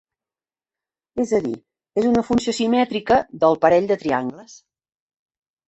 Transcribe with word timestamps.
És 1.23 1.33
a 1.39 1.41
dir, 1.43 1.51
és 2.03 2.09
una 2.13 2.25
funció 2.31 2.55
simètrica 2.61 3.21
del 3.45 3.61
parell 3.67 3.93
de 3.95 4.01
triangles. 4.07 4.59